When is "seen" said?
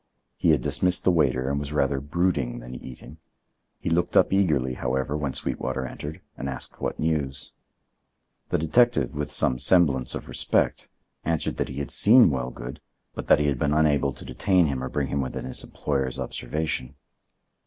11.91-12.31